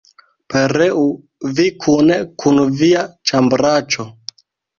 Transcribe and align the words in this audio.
Pereu 0.51 1.03
vi 1.59 1.65
kune 1.83 2.17
kun 2.45 2.59
via 2.81 3.05
ĉambraĉo! 3.33 4.09